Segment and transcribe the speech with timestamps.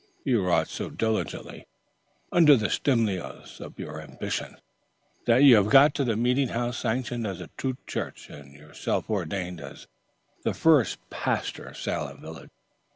[0.23, 1.67] You wrought so diligently,
[2.31, 4.57] under the stimulus of your ambition,
[5.27, 9.61] that you have got the meeting house sanctioned as a true church and yourself ordained
[9.61, 9.85] as
[10.43, 12.49] the first pastor of Salem Village.